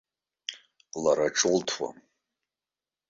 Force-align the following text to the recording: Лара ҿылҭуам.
Лара 1.03 1.27
ҿылҭуам. 1.37 1.97